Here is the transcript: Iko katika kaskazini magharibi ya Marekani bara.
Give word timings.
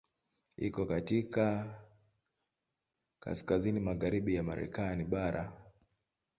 Iko 0.57 0.85
katika 0.85 1.75
kaskazini 3.19 3.79
magharibi 3.79 4.35
ya 4.35 4.43
Marekani 4.43 5.03
bara. 5.05 5.53